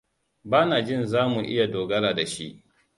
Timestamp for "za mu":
1.05-1.41